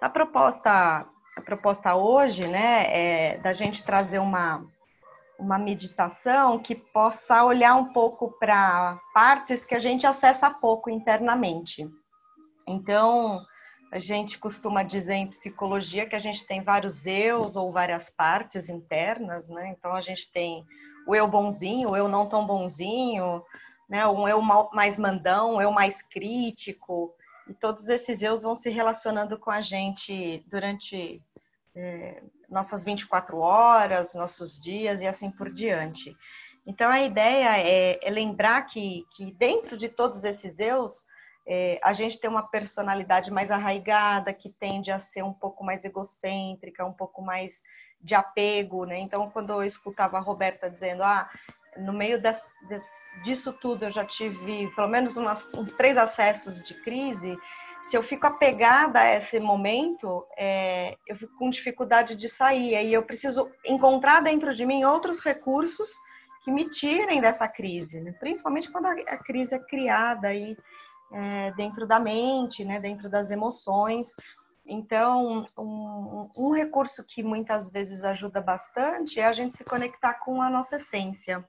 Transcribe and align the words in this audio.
A 0.00 0.08
proposta, 0.08 1.06
a 1.36 1.42
proposta 1.44 1.94
hoje, 1.94 2.46
né, 2.46 2.86
é 2.88 3.38
da 3.38 3.52
gente 3.52 3.84
trazer 3.84 4.18
uma, 4.18 4.64
uma 5.38 5.58
meditação 5.58 6.58
que 6.58 6.74
possa 6.74 7.44
olhar 7.44 7.74
um 7.74 7.92
pouco 7.92 8.30
para 8.38 8.98
partes 9.12 9.64
que 9.64 9.74
a 9.74 9.78
gente 9.78 10.06
acessa 10.06 10.50
pouco 10.50 10.90
internamente. 10.90 11.88
Então, 12.66 13.44
a 13.92 13.98
gente 13.98 14.38
costuma 14.38 14.82
dizer 14.82 15.14
em 15.14 15.26
psicologia 15.26 16.06
que 16.06 16.14
a 16.14 16.18
gente 16.18 16.46
tem 16.46 16.62
vários 16.62 17.06
eus 17.06 17.56
ou 17.56 17.72
várias 17.72 18.08
partes 18.08 18.68
internas, 18.68 19.50
né? 19.50 19.68
Então 19.68 19.92
a 19.92 20.00
gente 20.00 20.30
tem 20.30 20.64
o 21.06 21.14
eu 21.14 21.26
bonzinho, 21.26 21.90
o 21.90 21.96
eu 21.96 22.08
não 22.08 22.28
tão 22.28 22.46
bonzinho, 22.46 23.42
né? 23.88 24.06
Um 24.06 24.28
eu 24.28 24.40
mais 24.72 24.96
mandão, 24.96 25.56
um 25.56 25.60
eu 25.60 25.72
mais 25.72 26.00
crítico, 26.02 27.12
e 27.50 27.54
todos 27.54 27.88
esses 27.88 28.22
eus 28.22 28.42
vão 28.42 28.54
se 28.54 28.70
relacionando 28.70 29.36
com 29.36 29.50
a 29.50 29.60
gente 29.60 30.44
durante 30.46 31.20
é, 31.74 32.22
nossas 32.48 32.84
24 32.84 33.38
horas, 33.38 34.14
nossos 34.14 34.56
dias 34.60 35.02
e 35.02 35.06
assim 35.08 35.32
por 35.32 35.52
diante. 35.52 36.16
Então 36.64 36.88
a 36.88 37.02
ideia 37.02 37.58
é, 37.58 37.98
é 38.00 38.10
lembrar 38.10 38.62
que, 38.62 39.04
que 39.16 39.32
dentro 39.32 39.76
de 39.76 39.88
todos 39.88 40.22
esses 40.22 40.60
eus 40.60 41.08
é, 41.44 41.80
a 41.82 41.92
gente 41.92 42.20
tem 42.20 42.30
uma 42.30 42.46
personalidade 42.46 43.32
mais 43.32 43.50
arraigada, 43.50 44.32
que 44.32 44.48
tende 44.48 44.92
a 44.92 45.00
ser 45.00 45.24
um 45.24 45.32
pouco 45.32 45.64
mais 45.64 45.84
egocêntrica, 45.84 46.86
um 46.86 46.92
pouco 46.92 47.20
mais 47.20 47.64
de 48.00 48.14
apego, 48.14 48.84
né? 48.84 48.98
Então, 48.98 49.28
quando 49.30 49.52
eu 49.52 49.64
escutava 49.64 50.16
a 50.16 50.20
Roberta 50.20 50.70
dizendo, 50.70 51.02
ah, 51.02 51.28
no 51.80 51.92
meio 51.92 52.20
des, 52.20 52.54
des, 52.68 53.06
disso 53.22 53.52
tudo 53.52 53.84
eu 53.84 53.90
já 53.90 54.04
tive 54.04 54.68
pelo 54.74 54.88
menos 54.88 55.16
umas, 55.16 55.52
uns 55.54 55.74
três 55.74 55.96
acessos 55.96 56.62
de 56.62 56.74
crise, 56.82 57.36
se 57.80 57.96
eu 57.96 58.02
fico 58.02 58.26
apegada 58.26 59.00
a 59.00 59.16
esse 59.16 59.40
momento, 59.40 60.26
é, 60.36 60.96
eu 61.06 61.16
fico 61.16 61.34
com 61.36 61.48
dificuldade 61.48 62.14
de 62.14 62.28
sair. 62.28 62.76
Aí 62.76 62.92
eu 62.92 63.02
preciso 63.02 63.50
encontrar 63.64 64.20
dentro 64.20 64.54
de 64.54 64.66
mim 64.66 64.84
outros 64.84 65.20
recursos 65.20 65.90
que 66.44 66.50
me 66.50 66.68
tirem 66.68 67.20
dessa 67.20 67.48
crise, 67.48 68.00
né? 68.00 68.12
principalmente 68.12 68.70
quando 68.70 68.86
a, 68.86 69.16
crise 69.18 69.54
é 69.54 69.58
criada 69.58 70.28
aí 70.28 70.56
é, 71.12 71.52
dentro 71.52 71.86
da 71.86 71.98
mente, 71.98 72.64
né, 72.64 72.78
dentro 72.78 73.08
das 73.08 73.30
emoções. 73.30 74.12
Então, 74.66 75.46
um, 75.58 76.30
um, 76.36 76.52
recurso 76.52 77.02
que 77.02 77.22
muitas 77.22 77.70
vezes 77.70 78.04
ajuda 78.04 78.40
bastante 78.40 79.18
é 79.18 79.24
a 79.24 79.32
gente 79.32 79.56
se 79.56 79.64
conectar 79.64 80.14
com 80.14 80.40
a 80.40 80.48
nossa 80.48 80.76
essência, 80.76 81.44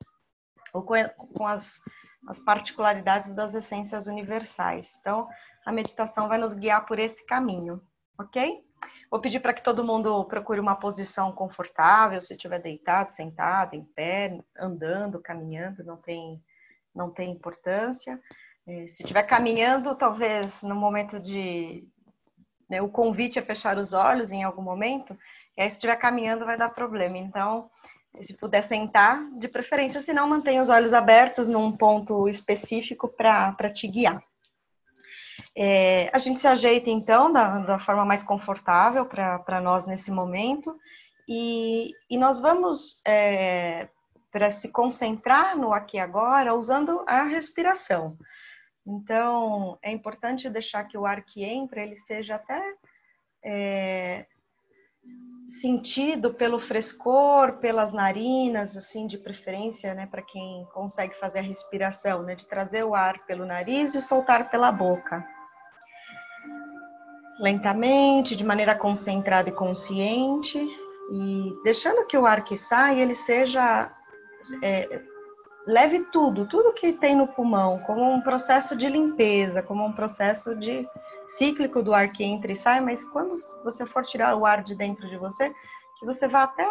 ou 0.74 0.84
com, 0.84 1.46
as, 1.46 1.82
as 2.28 2.40
particularidades 2.40 3.34
das 3.34 3.54
essências 3.56 4.08
universais. 4.08 4.98
Então, 5.00 5.28
a 5.66 5.72
meditação 5.72 6.28
vai 6.28 6.38
nos 6.38 6.54
guiar 6.54 6.86
por 6.86 7.00
esse 7.00 7.26
caminho, 7.26 7.82
ok? 8.20 8.64
Vou 9.10 9.20
pedir 9.20 9.40
para 9.40 9.54
que 9.54 9.64
todo 9.64 9.86
mundo 9.86 10.24
procure 10.26 10.60
uma 10.60 10.76
posição 10.76 11.32
confortável, 11.32 12.22
se 12.22 12.34
estiver 12.34 12.62
deitado, 12.62 13.12
sentado, 13.12 13.76
em 13.76 13.84
pé, 13.84 14.40
andando, 14.58 15.22
caminhando, 15.22 15.84
não 15.84 15.98
tem, 15.98 16.42
não 16.96 17.12
tem 17.12 17.32
importância. 17.32 18.20
É, 18.66 18.88
se 18.88 19.04
estiver 19.04 19.24
caminhando, 19.24 19.96
talvez 19.96 20.64
no 20.64 20.76
momento 20.76 21.20
de. 21.20 21.88
Né, 22.70 22.82
o 22.82 22.88
convite 22.88 23.38
é 23.38 23.42
fechar 23.42 23.78
os 23.78 23.92
olhos 23.92 24.32
em 24.32 24.44
algum 24.44 24.62
momento, 24.62 25.18
e 25.58 25.62
aí 25.62 25.70
se 25.70 25.76
estiver 25.76 25.98
caminhando 25.98 26.46
vai 26.46 26.58
dar 26.58 26.70
problema. 26.70 27.18
Então, 27.18 27.70
se 28.20 28.34
puder 28.36 28.62
sentar, 28.62 29.30
de 29.32 29.48
preferência, 29.48 30.02
se 30.02 30.14
não, 30.14 30.28
mantenha 30.28 30.62
os 30.62 30.70
olhos 30.70 30.94
abertos 30.94 31.48
num 31.48 31.72
ponto 31.72 32.28
específico 32.28 33.08
para 33.08 33.70
te 33.72 33.88
guiar. 33.88 34.22
É, 35.56 36.10
a 36.14 36.18
gente 36.18 36.40
se 36.40 36.48
ajeita 36.48 36.90
então 36.90 37.32
da, 37.32 37.60
da 37.60 37.80
forma 37.80 38.06
mais 38.06 38.24
confortável 38.24 39.06
para 39.06 39.62
nós 39.62 39.86
nesse 39.86 40.12
momento, 40.12 40.78
e, 41.28 41.94
e 42.10 42.18
nós 42.18 42.40
vamos 42.40 43.02
é, 43.06 43.88
para 44.32 44.50
se 44.50 44.72
concentrar 44.72 45.58
no 45.58 45.74
aqui 45.74 45.98
e 45.98 46.00
agora 46.00 46.54
usando 46.54 47.04
a 47.08 47.24
respiração. 47.24 48.18
Então, 48.86 49.78
é 49.82 49.92
importante 49.92 50.50
deixar 50.50 50.86
que 50.86 50.98
o 50.98 51.06
ar 51.06 51.24
que 51.24 51.44
entra, 51.44 51.84
ele 51.84 51.96
seja 51.96 52.36
até 52.36 52.74
é, 53.44 54.26
sentido 55.60 56.34
pelo 56.34 56.60
frescor, 56.60 57.58
pelas 57.58 57.94
narinas, 57.94 58.78
assim, 58.78 59.08
de 59.08 59.18
preferência, 59.18 59.94
né, 59.94 60.06
para 60.06 60.22
quem 60.22 60.66
consegue 60.74 61.14
fazer 61.16 61.40
a 61.40 61.44
respiração, 61.44 62.24
né, 62.24 62.36
de 62.36 62.48
trazer 62.48 62.84
o 62.84 62.96
ar 62.96 63.26
pelo 63.26 63.46
nariz 63.46 63.94
e 63.94 64.02
soltar 64.02 64.50
pela 64.50 64.72
boca. 64.72 65.26
Lentamente, 67.40 68.36
de 68.36 68.44
maneira 68.44 68.76
concentrada 68.76 69.50
e 69.50 69.54
consciente, 69.54 70.60
e 71.12 71.54
deixando 71.64 72.06
que 72.06 72.18
o 72.18 72.26
ar 72.26 72.44
que 72.44 72.56
sai, 72.56 73.00
ele 73.00 73.16
seja 73.16 73.92
é, 74.64 75.02
leve 75.68 76.06
tudo, 76.12 76.48
tudo 76.48 76.74
que 76.74 76.94
tem 76.94 77.16
no 77.16 77.28
pulmão, 77.28 77.80
como 77.80 78.10
um 78.10 78.22
processo 78.22 78.76
de 78.76 78.88
limpeza, 78.88 79.62
como 79.62 79.86
um 79.86 79.92
processo 79.92 80.56
de 80.56 80.88
cíclico 81.38 81.82
do 81.82 81.94
ar 81.94 82.12
que 82.12 82.24
entra 82.24 82.52
e 82.52 82.56
sai, 82.56 82.80
mas 82.82 83.04
quando 83.06 83.36
você 83.64 83.86
for 83.86 84.04
tirar 84.04 84.36
o 84.36 84.46
ar 84.46 84.64
de 84.64 84.76
dentro 84.76 85.10
de 85.10 85.18
você, 85.18 85.54
que 86.00 86.06
você 86.06 86.28
vá 86.28 86.44
até 86.44 86.66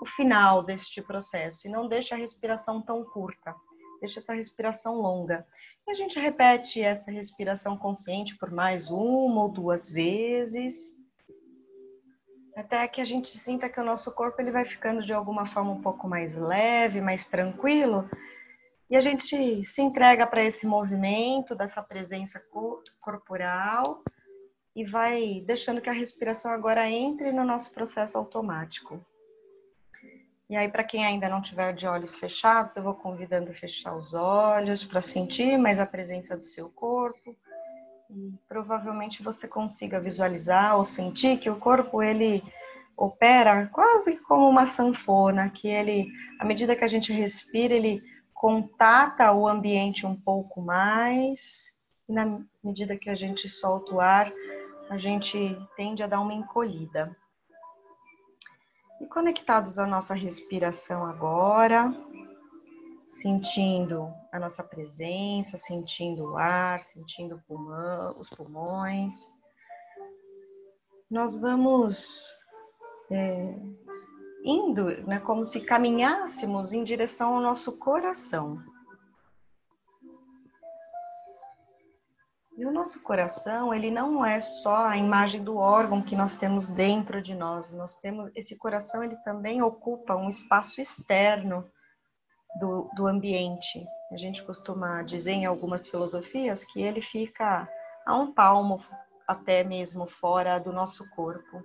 o 0.00 0.06
final 0.06 0.62
deste 0.62 1.00
processo 1.00 1.66
e 1.66 1.70
não 1.70 1.88
deixe 1.88 2.14
a 2.14 2.16
respiração 2.16 2.82
tão 2.82 3.04
curta, 3.04 3.54
deixe 4.00 4.18
essa 4.18 4.34
respiração 4.34 4.96
longa. 4.96 5.46
E 5.86 5.90
a 5.90 5.94
gente 5.94 6.18
repete 6.18 6.82
essa 6.82 7.10
respiração 7.10 7.76
consciente 7.76 8.36
por 8.36 8.50
mais 8.50 8.90
uma 8.90 9.42
ou 9.42 9.48
duas 9.48 9.88
vezes 9.88 10.94
até 12.56 12.86
que 12.86 13.00
a 13.00 13.04
gente 13.04 13.28
sinta 13.28 13.68
que 13.68 13.80
o 13.80 13.84
nosso 13.84 14.12
corpo 14.12 14.40
ele 14.40 14.50
vai 14.50 14.64
ficando 14.64 15.04
de 15.04 15.12
alguma 15.12 15.46
forma 15.46 15.72
um 15.72 15.82
pouco 15.82 16.08
mais 16.08 16.36
leve, 16.36 17.00
mais 17.00 17.24
tranquilo, 17.24 18.08
e 18.90 18.96
a 18.96 19.00
gente 19.00 19.64
se 19.64 19.82
entrega 19.82 20.26
para 20.26 20.44
esse 20.44 20.66
movimento 20.66 21.54
dessa 21.54 21.82
presença 21.82 22.42
corporal 23.00 24.02
e 24.76 24.84
vai 24.84 25.42
deixando 25.46 25.80
que 25.80 25.88
a 25.88 25.92
respiração 25.92 26.50
agora 26.50 26.88
entre 26.90 27.32
no 27.32 27.44
nosso 27.44 27.72
processo 27.72 28.18
automático. 28.18 29.04
E 30.50 30.56
aí, 30.56 30.68
para 30.68 30.84
quem 30.84 31.06
ainda 31.06 31.28
não 31.28 31.40
tiver 31.40 31.72
de 31.72 31.86
olhos 31.86 32.14
fechados, 32.14 32.76
eu 32.76 32.82
vou 32.82 32.94
convidando 32.94 33.50
a 33.50 33.54
fechar 33.54 33.96
os 33.96 34.12
olhos 34.12 34.84
para 34.84 35.00
sentir 35.00 35.56
mais 35.56 35.80
a 35.80 35.86
presença 35.86 36.36
do 36.36 36.44
seu 36.44 36.68
corpo 36.68 37.34
e 38.10 38.34
provavelmente 38.46 39.22
você 39.22 39.48
consiga 39.48 39.98
visualizar 39.98 40.76
ou 40.76 40.84
sentir 40.84 41.38
que 41.38 41.48
o 41.48 41.56
corpo 41.56 42.02
ele 42.02 42.42
opera 42.96 43.66
quase 43.72 44.20
como 44.20 44.48
uma 44.48 44.66
sanfona, 44.66 45.50
que 45.50 45.66
ele, 45.66 46.12
à 46.38 46.44
medida 46.44 46.76
que 46.76 46.84
a 46.84 46.88
gente 46.88 47.12
respira, 47.12 47.74
ele 47.74 48.02
contata 48.44 49.32
o 49.32 49.48
ambiente 49.48 50.04
um 50.04 50.14
pouco 50.14 50.60
mais, 50.60 51.72
e 52.06 52.12
na 52.12 52.42
medida 52.62 52.94
que 52.94 53.08
a 53.08 53.14
gente 53.14 53.48
solta 53.48 53.94
o 53.94 54.00
ar, 54.02 54.30
a 54.90 54.98
gente 54.98 55.58
tende 55.78 56.02
a 56.02 56.06
dar 56.06 56.20
uma 56.20 56.34
encolhida. 56.34 57.16
E 59.00 59.06
conectados 59.06 59.78
à 59.78 59.86
nossa 59.86 60.12
respiração 60.12 61.06
agora, 61.06 61.90
sentindo 63.06 64.12
a 64.30 64.38
nossa 64.38 64.62
presença, 64.62 65.56
sentindo 65.56 66.32
o 66.32 66.36
ar, 66.36 66.80
sentindo 66.80 67.42
pulmão, 67.48 68.14
os 68.18 68.28
pulmões. 68.28 69.26
Nós 71.10 71.40
vamos 71.40 72.28
é, 73.10 73.54
indo, 74.44 74.90
né, 75.06 75.18
como 75.20 75.44
se 75.44 75.62
caminhássemos 75.62 76.72
em 76.74 76.84
direção 76.84 77.36
ao 77.36 77.40
nosso 77.40 77.78
coração. 77.78 78.62
E 82.56 82.64
o 82.64 82.70
nosso 82.70 83.02
coração, 83.02 83.74
ele 83.74 83.90
não 83.90 84.24
é 84.24 84.40
só 84.40 84.84
a 84.84 84.96
imagem 84.96 85.42
do 85.42 85.56
órgão 85.56 86.00
que 86.00 86.14
nós 86.14 86.36
temos 86.36 86.68
dentro 86.68 87.20
de 87.20 87.34
nós. 87.34 87.72
Nós 87.72 87.96
temos 87.96 88.30
esse 88.36 88.56
coração, 88.56 89.02
ele 89.02 89.16
também 89.24 89.60
ocupa 89.60 90.14
um 90.14 90.28
espaço 90.28 90.80
externo 90.80 91.68
do, 92.60 92.88
do 92.94 93.08
ambiente. 93.08 93.84
A 94.12 94.16
gente 94.16 94.44
costuma 94.44 95.02
dizer 95.02 95.32
em 95.32 95.46
algumas 95.46 95.88
filosofias 95.88 96.62
que 96.62 96.80
ele 96.80 97.00
fica 97.00 97.68
a 98.06 98.16
um 98.16 98.32
palmo 98.32 98.78
até 99.26 99.64
mesmo 99.64 100.06
fora 100.06 100.58
do 100.60 100.72
nosso 100.72 101.08
corpo. 101.10 101.60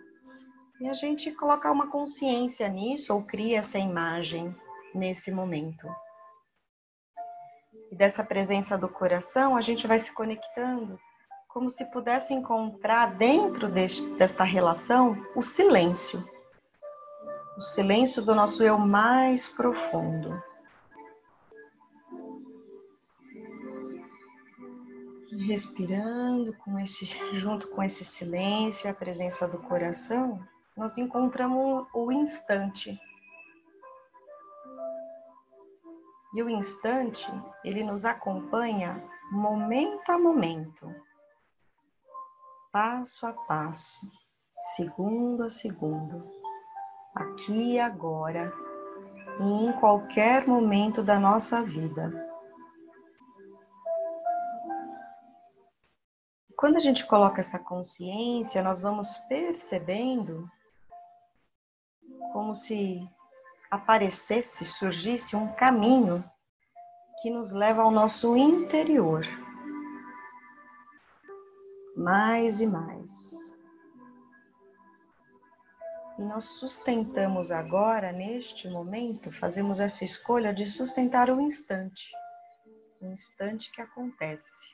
E 0.82 0.88
a 0.88 0.94
gente 0.94 1.32
colocar 1.32 1.72
uma 1.72 1.88
consciência 1.88 2.68
nisso 2.70 3.14
ou 3.14 3.22
cria 3.24 3.60
essa 3.60 3.78
imagem 3.78 4.56
nesse 4.96 5.30
momento. 5.32 5.86
E 7.92 7.96
dessa 7.96 8.24
presença 8.24 8.78
do 8.78 8.88
coração, 8.88 9.58
a 9.58 9.62
gente 9.62 9.86
vai 9.86 10.00
se 10.00 10.14
conectando 10.14 10.98
como 11.50 11.70
se 11.70 11.84
pudesse 11.92 12.34
encontrar 12.34 13.18
dentro 13.18 13.68
deste, 13.68 14.08
desta 14.12 14.44
relação 14.44 15.18
o 15.36 15.42
silêncio. 15.42 16.24
O 17.58 17.62
silêncio 17.62 18.22
do 18.24 18.34
nosso 18.34 18.64
eu 18.64 18.78
mais 18.78 19.48
profundo. 19.48 20.42
respirando 25.46 26.54
com 26.54 26.78
esse, 26.78 27.06
junto 27.34 27.70
com 27.70 27.82
esse 27.82 28.04
silêncio 28.04 28.86
e 28.86 28.90
a 28.90 28.94
presença 28.94 29.48
do 29.48 29.58
coração, 29.58 30.46
nós 30.80 30.98
encontramos 30.98 31.86
o 31.94 32.10
instante. 32.10 32.98
E 36.34 36.42
o 36.42 36.50
instante, 36.50 37.30
ele 37.66 37.84
nos 37.84 38.06
acompanha 38.06 39.04
momento 39.30 40.10
a 40.10 40.18
momento, 40.18 40.96
passo 42.72 43.28
a 43.28 43.34
passo, 43.34 44.10
segundo 44.76 45.44
a 45.44 45.50
segundo, 45.50 46.32
aqui 47.14 47.74
e 47.74 47.80
agora, 47.80 48.50
e 49.42 49.66
em 49.66 49.74
qualquer 49.74 50.48
momento 50.48 51.04
da 51.04 51.20
nossa 51.20 51.62
vida. 51.62 52.26
Quando 56.56 56.78
a 56.78 56.80
gente 56.80 57.06
coloca 57.06 57.42
essa 57.42 57.60
consciência, 57.60 58.64
nós 58.64 58.80
vamos 58.80 59.18
percebendo 59.28 60.50
como 62.32 62.56
se 62.56 63.08
aparecesse, 63.70 64.66
surgisse 64.66 65.36
um 65.36 65.48
caminho 65.54 66.24
que 67.22 67.30
nos 67.30 67.52
leva 67.52 67.84
ao 67.84 67.92
nosso 67.92 68.36
interior. 68.38 69.26
Mais 71.96 72.62
e 72.62 72.68
mais. 72.68 73.54
E 76.18 76.22
nós 76.22 76.44
sustentamos 76.46 77.52
agora, 77.52 78.12
neste 78.12 78.70
momento, 78.70 79.32
fazemos 79.32 79.80
essa 79.80 80.04
escolha 80.04 80.54
de 80.54 80.66
sustentar 80.66 81.30
o 81.30 81.40
instante. 81.40 82.12
O 83.02 83.06
instante 83.06 83.72
que 83.72 83.82
acontece, 83.82 84.74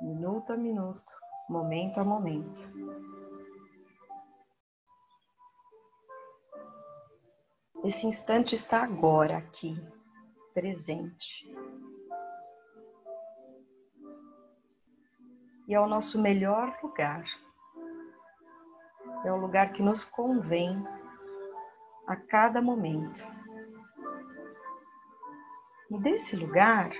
minuto 0.00 0.52
a 0.52 0.56
minuto, 0.56 1.12
momento 1.48 1.98
a 1.98 2.04
momento. 2.04 2.62
Esse 7.84 8.06
instante 8.06 8.54
está 8.54 8.84
agora 8.84 9.38
aqui, 9.38 9.76
presente. 10.54 11.44
E 15.66 15.74
é 15.74 15.80
o 15.80 15.88
nosso 15.88 16.20
melhor 16.20 16.78
lugar. 16.80 17.24
É 19.24 19.32
o 19.32 19.36
lugar 19.36 19.72
que 19.72 19.82
nos 19.82 20.04
convém 20.04 20.80
a 22.06 22.14
cada 22.14 22.62
momento. 22.62 23.20
E 25.90 25.98
desse 25.98 26.36
lugar, 26.36 26.90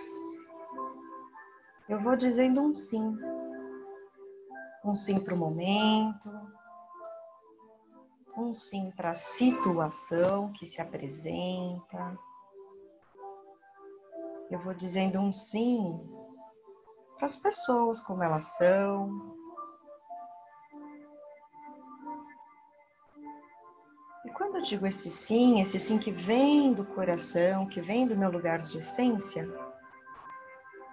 eu 1.89 2.01
vou 2.01 2.17
dizendo 2.17 2.61
um 2.61 2.75
sim. 2.75 3.17
Um 4.85 4.97
sim 4.97 5.21
para 5.21 5.35
o 5.35 5.39
momento, 5.39 6.29
um 8.37 8.55
sim 8.55 8.91
para 8.97 9.11
a 9.11 9.15
situação 9.15 10.53
que 10.53 10.65
se 10.67 10.81
apresenta 10.81 12.19
eu 14.53 14.59
vou 14.59 14.75
dizendo 14.75 15.19
um 15.19 15.33
sim 15.33 15.99
para 17.17 17.25
as 17.25 17.37
pessoas 17.37 18.03
como 18.03 18.23
elas 18.23 18.45
são. 18.45 19.35
E 24.27 24.31
quando 24.33 24.57
eu 24.57 24.63
digo 24.63 24.87
esse 24.87 25.11
sim, 25.11 25.61
esse 25.61 25.79
sim 25.79 25.99
que 25.99 26.13
vem 26.13 26.75
do 26.75 26.85
coração, 26.85 27.67
que 27.67 27.81
vem 27.81 28.07
do 28.07 28.15
meu 28.15 28.31
lugar 28.31 28.59
de 28.59 28.79
essência, 28.79 29.49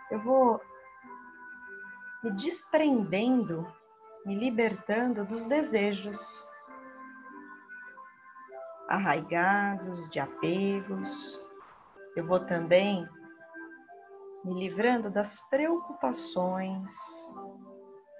eu 0.09 0.21
vou 0.21 0.61
me 2.23 2.31
desprendendo, 2.31 3.67
me 4.25 4.35
libertando 4.35 5.25
dos 5.25 5.43
desejos 5.43 6.47
arraigados, 8.89 10.09
de 10.09 10.19
apegos. 10.19 11.39
Eu 12.15 12.25
vou 12.25 12.39
também 12.39 13.07
me 14.43 14.59
livrando 14.59 15.11
das 15.11 15.39
preocupações, 15.47 16.91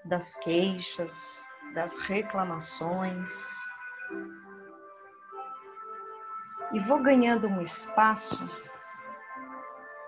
das 0.04 0.34
queixas, 0.36 1.44
das 1.74 1.98
reclamações. 2.02 3.50
E 6.72 6.78
vou 6.78 7.02
ganhando 7.02 7.48
um 7.48 7.60
espaço 7.60 8.38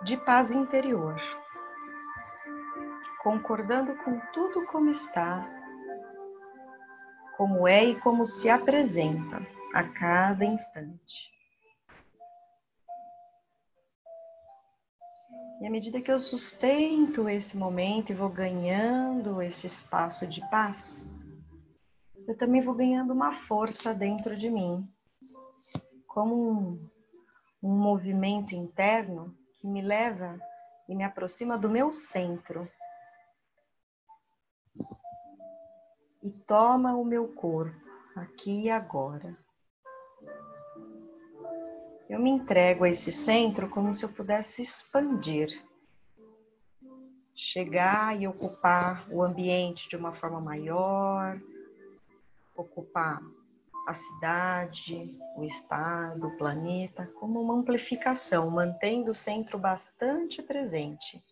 de 0.04 0.16
paz 0.16 0.52
interior, 0.52 1.20
concordando 3.20 3.96
com 3.96 4.20
tudo 4.32 4.64
como 4.66 4.90
está, 4.90 5.44
como 7.36 7.66
é 7.66 7.84
e 7.84 8.00
como 8.00 8.24
se 8.24 8.48
apresenta 8.48 9.44
a 9.72 9.82
cada 9.84 10.44
instante. 10.44 11.32
E 15.60 15.66
à 15.66 15.70
medida 15.70 16.00
que 16.00 16.10
eu 16.10 16.19
sustento 16.19 17.28
esse 17.28 17.56
momento 17.56 18.10
e 18.10 18.14
vou 18.14 18.28
ganhando 18.28 19.40
esse 19.40 19.66
espaço 19.66 20.26
de 20.26 20.40
paz, 20.50 21.08
eu 22.26 22.36
também 22.36 22.60
vou 22.60 22.74
ganhando 22.74 23.12
uma 23.12 23.32
força 23.32 23.94
dentro 23.94 24.36
de 24.36 24.50
mim, 24.50 24.88
como 26.06 26.50
um, 26.50 26.90
um 27.62 27.78
movimento 27.78 28.54
interno 28.54 29.36
que 29.60 29.66
me 29.66 29.80
leva 29.80 30.38
e 30.88 30.94
me 30.94 31.04
aproxima 31.04 31.56
do 31.56 31.70
meu 31.70 31.92
centro. 31.92 32.69
E 36.22 36.30
toma 36.46 36.94
o 36.94 37.04
meu 37.04 37.28
corpo, 37.34 37.80
aqui 38.16 38.62
e 38.62 38.70
agora. 38.70 39.36
Eu 42.12 42.18
me 42.18 42.28
entrego 42.28 42.84
a 42.84 42.90
esse 42.90 43.10
centro 43.10 43.70
como 43.70 43.94
se 43.94 44.04
eu 44.04 44.08
pudesse 44.10 44.60
expandir, 44.60 45.48
chegar 47.34 48.20
e 48.20 48.28
ocupar 48.28 49.10
o 49.10 49.22
ambiente 49.22 49.88
de 49.88 49.96
uma 49.96 50.12
forma 50.12 50.38
maior, 50.38 51.40
ocupar 52.54 53.18
a 53.88 53.94
cidade, 53.94 55.10
o 55.38 55.42
estado, 55.42 56.26
o 56.26 56.36
planeta, 56.36 57.10
como 57.18 57.40
uma 57.40 57.54
amplificação, 57.54 58.50
mantendo 58.50 59.12
o 59.12 59.14
centro 59.14 59.58
bastante 59.58 60.42
presente. 60.42 61.24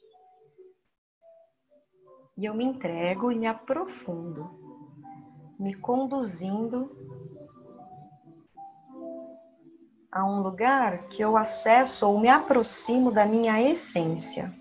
E 2.38 2.46
eu 2.46 2.54
me 2.54 2.64
entrego 2.64 3.30
e 3.30 3.38
me 3.38 3.46
aprofundo, 3.46 4.48
me 5.58 5.74
conduzindo 5.74 6.90
a 10.10 10.24
um 10.24 10.42
lugar 10.42 11.08
que 11.08 11.22
eu 11.22 11.36
acesso 11.36 12.06
ou 12.08 12.18
me 12.18 12.28
aproximo 12.28 13.12
da 13.12 13.24
minha 13.24 13.60
essência. 13.62 14.52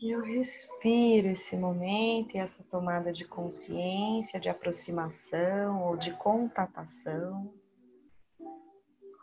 E 0.00 0.10
eu 0.10 0.20
respiro 0.20 1.28
esse 1.28 1.56
momento 1.56 2.34
e 2.34 2.38
essa 2.38 2.64
tomada 2.64 3.12
de 3.12 3.24
consciência, 3.24 4.40
de 4.40 4.48
aproximação 4.48 5.84
ou 5.84 5.96
de 5.96 6.12
contatação 6.12 7.52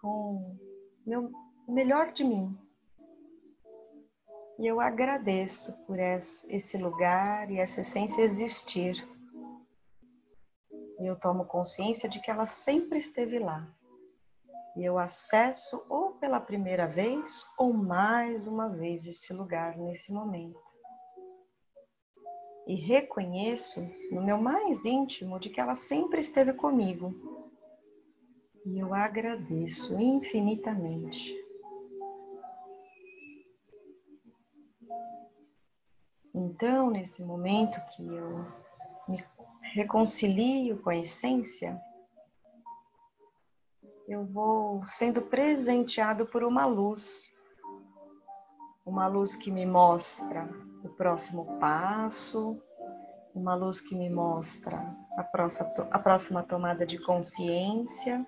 com 0.02 0.58
o 1.68 1.72
melhor 1.72 2.14
de 2.14 2.24
mim. 2.24 2.58
E 4.58 4.68
eu 4.68 4.80
agradeço 4.80 5.74
por 5.86 6.00
esse 6.00 6.78
lugar 6.78 7.50
e 7.50 7.60
essa 7.60 7.82
essência 7.82 8.22
existir. 8.22 9.08
E 11.00 11.06
eu 11.06 11.16
tomo 11.16 11.46
consciência 11.46 12.10
de 12.10 12.20
que 12.20 12.30
ela 12.30 12.46
sempre 12.46 12.98
esteve 12.98 13.40
lá. 13.40 13.68
E 14.76 14.84
eu 14.84 14.98
acesso 14.98 15.84
ou 15.90 16.12
pela 16.14 16.40
primeira 16.40 16.88
vez 16.88 17.46
ou 17.58 17.74
mais 17.74 18.48
uma 18.48 18.70
vez 18.70 19.06
esse 19.08 19.34
lugar 19.34 19.78
nesse 19.78 20.12
momento. 20.12 20.60
E 22.68 22.76
reconheço 22.76 23.82
no 24.12 24.22
meu 24.22 24.38
mais 24.38 24.86
íntimo 24.86 25.40
de 25.40 25.50
que 25.50 25.60
ela 25.60 25.76
sempre 25.76 26.20
esteve 26.20 26.54
comigo. 26.54 27.14
E 28.66 28.78
eu 28.78 28.94
agradeço 28.94 30.00
infinitamente. 30.00 31.34
Então, 36.34 36.90
nesse 36.90 37.24
momento 37.24 37.80
que 37.96 38.08
eu 38.08 38.46
reconcilio 39.74 40.82
com 40.82 40.90
a 40.90 40.98
essência, 40.98 41.80
eu 44.08 44.26
vou 44.26 44.86
sendo 44.88 45.22
presenteado 45.22 46.26
por 46.26 46.44
uma 46.44 46.66
luz. 46.66 47.32
Uma 48.86 49.06
luz 49.06 49.36
que 49.36 49.52
me 49.52 49.66
mostra 49.66 50.50
o 50.84 50.90
próximo 50.90 51.60
passo, 51.60 52.60
uma 53.36 53.54
luz 53.54 53.80
que 53.80 53.96
me 53.96 54.10
mostra 54.10 54.96
a 55.16 55.24
próxima, 55.24 55.70
a 55.92 56.00
próxima 56.00 56.44
tomada 56.44 56.86
de 56.86 56.98
consciência. 56.98 58.28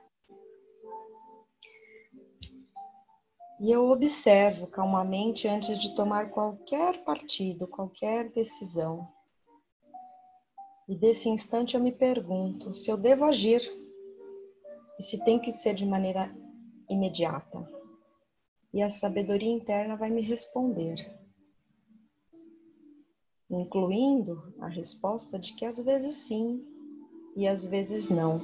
E 3.60 3.72
eu 3.72 3.90
observo 3.90 4.68
calmamente 4.68 5.48
antes 5.48 5.80
de 5.80 5.96
tomar 5.96 6.30
qualquer 6.30 7.04
partido, 7.04 7.68
qualquer 7.68 8.30
decisão. 8.30 9.08
E 10.92 10.96
desse 10.98 11.30
instante 11.30 11.76
eu 11.76 11.82
me 11.82 11.94
pergunto 11.94 12.76
se 12.76 12.92
eu 12.92 12.98
devo 12.98 13.24
agir 13.24 13.62
e 15.00 15.02
se 15.02 15.24
tem 15.24 15.40
que 15.40 15.50
ser 15.50 15.74
de 15.74 15.86
maneira 15.86 16.30
imediata. 16.90 17.66
E 18.74 18.82
a 18.82 18.90
sabedoria 18.90 19.50
interna 19.50 19.96
vai 19.96 20.10
me 20.10 20.20
responder, 20.20 20.98
incluindo 23.50 24.54
a 24.60 24.68
resposta 24.68 25.40
de 25.40 25.54
que 25.56 25.64
às 25.64 25.80
vezes 25.80 26.14
sim 26.28 26.62
e 27.38 27.48
às 27.48 27.64
vezes 27.64 28.10
não. 28.10 28.42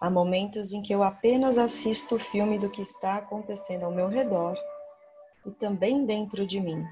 Há 0.00 0.08
momentos 0.08 0.72
em 0.72 0.80
que 0.80 0.94
eu 0.94 1.02
apenas 1.02 1.58
assisto 1.58 2.14
o 2.14 2.20
filme 2.20 2.56
do 2.56 2.70
que 2.70 2.82
está 2.82 3.16
acontecendo 3.16 3.82
ao 3.82 3.90
meu 3.90 4.06
redor 4.06 4.56
e 5.44 5.50
também 5.50 6.06
dentro 6.06 6.46
de 6.46 6.60
mim. 6.60 6.86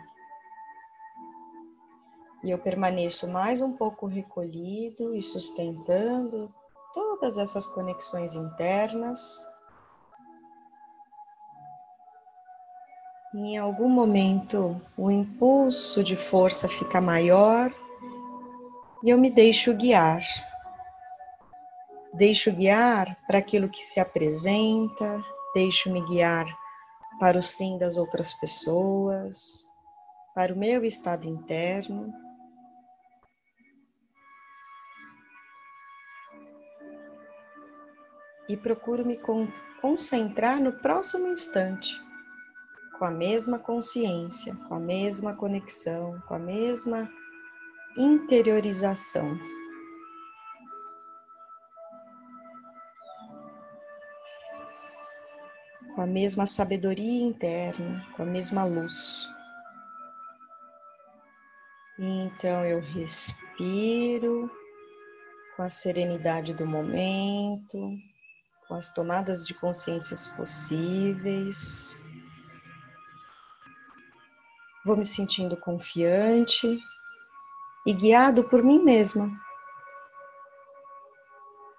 E 2.42 2.50
eu 2.50 2.58
permaneço 2.58 3.28
mais 3.28 3.60
um 3.60 3.72
pouco 3.72 4.06
recolhido 4.06 5.14
e 5.14 5.20
sustentando 5.20 6.52
todas 6.94 7.38
essas 7.38 7.66
conexões 7.66 8.34
internas. 8.34 9.46
Em 13.34 13.58
algum 13.58 13.88
momento 13.88 14.80
o 14.96 15.10
impulso 15.10 16.02
de 16.02 16.16
força 16.16 16.68
fica 16.68 17.00
maior 17.00 17.72
e 19.04 19.10
eu 19.10 19.18
me 19.18 19.30
deixo 19.30 19.72
guiar 19.74 20.20
Deixo 22.12 22.50
guiar 22.50 23.16
para 23.26 23.38
aquilo 23.38 23.68
que 23.68 23.84
se 23.84 24.00
apresenta, 24.00 25.22
deixo-me 25.54 26.02
guiar 26.06 26.44
para 27.20 27.38
o 27.38 27.42
sim 27.42 27.78
das 27.78 27.96
outras 27.96 28.32
pessoas, 28.32 29.68
para 30.34 30.52
o 30.52 30.58
meu 30.58 30.84
estado 30.84 31.26
interno. 31.26 32.12
E 38.50 38.56
procuro 38.56 39.06
me 39.06 39.16
concentrar 39.80 40.60
no 40.60 40.72
próximo 40.72 41.28
instante, 41.28 42.02
com 42.98 43.04
a 43.04 43.10
mesma 43.10 43.60
consciência, 43.60 44.56
com 44.66 44.74
a 44.74 44.80
mesma 44.80 45.36
conexão, 45.36 46.20
com 46.26 46.34
a 46.34 46.38
mesma 46.40 47.08
interiorização. 47.96 49.38
com 55.94 56.02
a 56.02 56.06
mesma 56.06 56.46
sabedoria 56.46 57.22
interna, 57.24 58.06
com 58.16 58.22
a 58.22 58.26
mesma 58.26 58.64
luz. 58.64 59.28
Então 61.98 62.64
eu 62.64 62.80
respiro 62.80 64.50
com 65.56 65.62
a 65.62 65.68
serenidade 65.68 66.54
do 66.54 66.64
momento, 66.64 67.98
com 68.70 68.76
as 68.76 68.88
tomadas 68.88 69.44
de 69.44 69.52
consciências 69.52 70.28
possíveis. 70.28 71.98
Vou 74.86 74.96
me 74.96 75.04
sentindo 75.04 75.56
confiante 75.56 76.78
e 77.84 77.92
guiado 77.92 78.44
por 78.48 78.62
mim 78.62 78.80
mesma, 78.80 79.28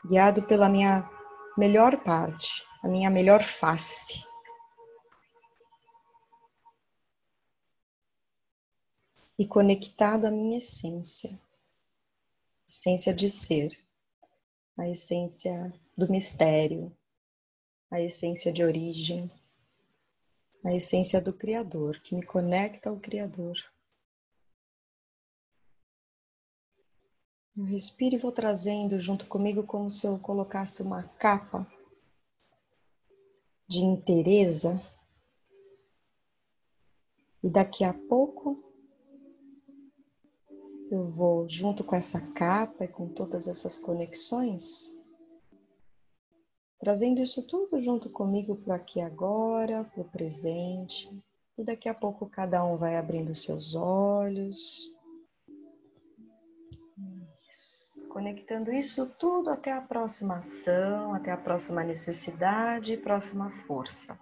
guiado 0.05 0.43
pela 0.43 0.67
minha 0.67 1.09
melhor 1.57 1.95
parte 2.03 2.69
a 2.83 2.89
minha 2.89 3.09
melhor 3.09 3.41
face. 3.41 4.25
E 9.39 9.47
conectado 9.47 10.25
à 10.25 10.31
minha 10.31 10.57
essência, 10.57 11.39
essência 12.67 13.13
de 13.13 13.29
ser, 13.29 13.71
a 14.77 14.89
essência 14.89 15.73
do 16.01 16.11
mistério, 16.11 16.91
a 17.91 18.01
essência 18.01 18.51
de 18.51 18.63
origem, 18.63 19.31
a 20.65 20.73
essência 20.73 21.21
do 21.21 21.31
Criador, 21.31 22.01
que 22.01 22.15
me 22.15 22.25
conecta 22.25 22.89
ao 22.89 22.99
Criador. 22.99 23.55
Eu 27.55 27.65
respiro 27.65 28.15
e 28.15 28.17
vou 28.17 28.31
trazendo 28.31 28.99
junto 28.99 29.27
comigo 29.27 29.63
como 29.63 29.91
se 29.91 30.07
eu 30.07 30.17
colocasse 30.17 30.81
uma 30.81 31.03
capa 31.03 31.71
de 33.67 33.83
interesa. 33.83 34.81
E 37.43 37.49
daqui 37.49 37.83
a 37.83 37.93
pouco 37.93 38.63
eu 40.89 41.05
vou, 41.05 41.47
junto 41.47 41.83
com 41.83 41.95
essa 41.95 42.19
capa 42.33 42.85
e 42.85 42.87
com 42.87 43.07
todas 43.07 43.47
essas 43.47 43.77
conexões, 43.77 44.90
trazendo 46.81 47.21
isso 47.21 47.43
tudo 47.43 47.79
junto 47.79 48.09
comigo 48.09 48.55
para 48.55 48.75
aqui 48.75 48.99
agora, 48.99 49.83
para 49.83 50.01
o 50.01 50.09
presente. 50.09 51.09
E 51.57 51.63
daqui 51.63 51.87
a 51.87 51.93
pouco 51.93 52.27
cada 52.27 52.65
um 52.65 52.75
vai 52.75 52.97
abrindo 52.97 53.33
seus 53.35 53.75
olhos. 53.75 54.89
conectando 58.09 58.73
isso 58.73 59.09
tudo 59.17 59.49
até 59.49 59.71
a 59.71 59.81
próxima 59.81 60.37
ação, 60.37 61.13
até 61.13 61.31
a 61.31 61.37
próxima 61.37 61.81
necessidade 61.81 62.97
próxima 62.97 63.49
força. 63.65 64.19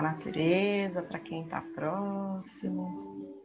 a 0.00 0.02
natureza, 0.02 1.02
para 1.02 1.18
quem 1.18 1.44
está 1.44 1.60
próximo. 1.60 3.36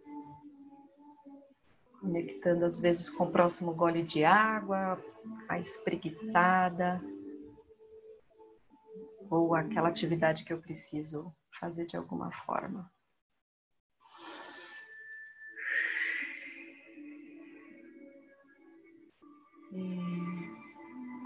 Conectando 1.99 2.65
às 2.65 2.79
vezes 2.79 3.09
com 3.09 3.25
o 3.25 3.31
próximo 3.31 3.73
gole 3.73 4.03
de 4.03 4.23
água, 4.23 4.97
a 5.49 5.59
espreguiçada, 5.59 7.01
ou 9.29 9.53
aquela 9.53 9.89
atividade 9.89 10.45
que 10.45 10.53
eu 10.53 10.61
preciso 10.61 11.35
fazer 11.59 11.85
de 11.87 11.97
alguma 11.97 12.31
forma. 12.31 12.89
E... 19.73 20.34